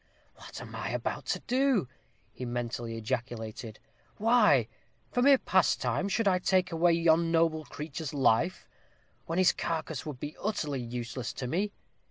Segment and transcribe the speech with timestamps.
[0.33, 1.87] "What am I about to do?"
[2.31, 3.77] he mentally ejaculated.
[4.17, 4.67] "Why,
[5.11, 8.67] for mere pastime, should I take away yon noble creature's life,
[9.27, 11.71] when his carcass would be utterly useless to me?